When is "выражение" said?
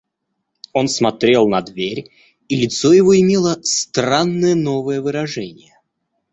4.99-5.79